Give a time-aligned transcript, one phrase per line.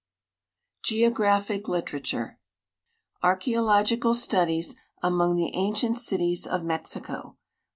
[0.81, 2.39] GEOGRAPHIC LITERATURE
[3.21, 7.37] Archeological Studies among the Ancient Cities of Mexico.